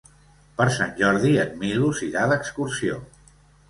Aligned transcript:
Per 0.61 0.67
Sant 0.77 0.95
Jordi 1.03 1.35
en 1.45 1.53
Milos 1.61 2.05
irà 2.11 2.27
d'excursió. 2.35 3.03